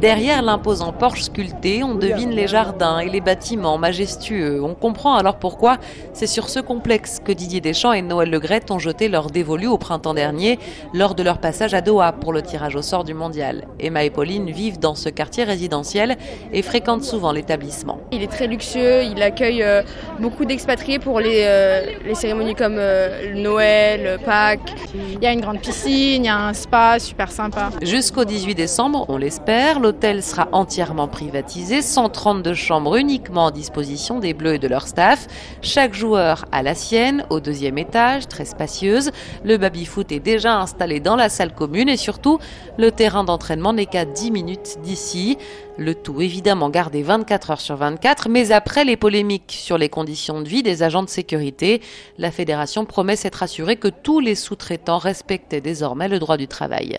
Derrière 0.00 0.42
l'imposant 0.42 0.92
porche 0.92 1.22
sculpté, 1.22 1.82
on 1.82 1.94
devine 1.94 2.30
les 2.30 2.46
jardins 2.46 2.98
et 2.98 3.08
les 3.08 3.22
bâtiments 3.22 3.78
majestueux. 3.78 4.62
On 4.62 4.74
comprend 4.74 5.14
alors 5.14 5.36
pourquoi 5.36 5.78
c'est 6.12 6.26
sur 6.26 6.50
ce 6.50 6.60
complexe 6.60 7.18
que 7.24 7.32
Didier 7.32 7.62
Deschamps 7.62 7.94
et 7.94 8.02
Noël 8.02 8.28
Legrette 8.28 8.70
ont 8.70 8.78
jeté 8.78 9.08
leur 9.08 9.30
dévolu 9.30 9.66
au 9.66 9.78
printemps 9.78 10.12
dernier 10.12 10.58
lors 10.92 11.14
de 11.14 11.22
leur 11.22 11.38
passage 11.38 11.72
à 11.72 11.80
Doha 11.80 12.12
pour 12.12 12.34
le 12.34 12.42
tirage 12.42 12.76
au 12.76 12.82
sort 12.82 13.04
du 13.04 13.14
mondial. 13.14 13.66
Emma 13.80 14.04
et 14.04 14.10
Pauline 14.10 14.50
vivent 14.50 14.78
dans 14.78 14.94
ce 14.94 15.08
quartier 15.08 15.44
résidentiel 15.44 16.18
et 16.52 16.60
fréquentent 16.60 17.04
souvent 17.04 17.32
l'établissement. 17.32 17.98
Il 18.12 18.22
est 18.22 18.30
très 18.30 18.48
luxueux, 18.48 19.02
il 19.02 19.22
accueille 19.22 19.62
euh, 19.62 19.80
beaucoup 20.20 20.44
d'expatriés 20.44 20.98
pour 20.98 21.20
les, 21.20 21.44
euh, 21.46 21.86
les, 22.04 22.14
cérémonies 22.14 22.54
comme 22.54 22.76
euh, 22.78 23.34
Noël, 23.34 24.18
Pâques. 24.26 24.74
Il 24.94 25.22
y 25.22 25.26
a 25.26 25.32
une 25.32 25.40
grande 25.40 25.60
piscine, 25.60 26.24
il 26.24 26.26
y 26.26 26.28
a 26.28 26.48
un 26.48 26.52
spa 26.52 26.98
super 26.98 27.32
sympa. 27.32 27.70
Jusqu'au 27.80 28.26
18 28.26 28.54
décembre, 28.54 29.06
on 29.08 29.16
l'espère, 29.16 29.80
l'hôtel 29.86 30.20
sera 30.20 30.48
entièrement 30.50 31.06
privatisé, 31.06 31.80
132 31.80 32.54
chambres 32.54 32.96
uniquement 32.96 33.46
à 33.46 33.52
disposition 33.52 34.18
des 34.18 34.34
Bleus 34.34 34.54
et 34.54 34.58
de 34.58 34.66
leur 34.66 34.88
staff. 34.88 35.28
Chaque 35.62 35.94
joueur 35.94 36.44
a 36.50 36.64
la 36.64 36.74
sienne 36.74 37.24
au 37.30 37.38
deuxième 37.38 37.78
étage, 37.78 38.26
très 38.26 38.46
spacieuse. 38.46 39.12
Le 39.44 39.58
baby-foot 39.58 40.10
est 40.10 40.18
déjà 40.18 40.58
installé 40.58 40.98
dans 40.98 41.14
la 41.14 41.28
salle 41.28 41.54
commune 41.54 41.88
et 41.88 41.96
surtout, 41.96 42.40
le 42.78 42.90
terrain 42.90 43.22
d'entraînement 43.22 43.72
n'est 43.72 43.86
qu'à 43.86 44.04
10 44.04 44.32
minutes 44.32 44.78
d'ici. 44.82 45.38
Le 45.78 45.94
tout 45.94 46.20
évidemment 46.20 46.68
gardé 46.68 47.04
24 47.04 47.50
heures 47.52 47.60
sur 47.60 47.76
24, 47.76 48.28
mais 48.28 48.50
après 48.50 48.84
les 48.84 48.96
polémiques 48.96 49.56
sur 49.56 49.78
les 49.78 49.88
conditions 49.88 50.40
de 50.40 50.48
vie 50.48 50.64
des 50.64 50.82
agents 50.82 51.04
de 51.04 51.08
sécurité, 51.08 51.80
la 52.18 52.32
fédération 52.32 52.86
promet 52.86 53.14
s'être 53.14 53.44
assurée 53.44 53.76
que 53.76 53.88
tous 53.88 54.18
les 54.18 54.34
sous-traitants 54.34 54.98
respectaient 54.98 55.60
désormais 55.60 56.08
le 56.08 56.18
droit 56.18 56.38
du 56.38 56.48
travail. 56.48 56.94